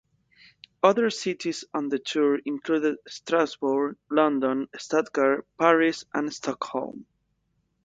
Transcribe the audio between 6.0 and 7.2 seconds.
and Stockholm.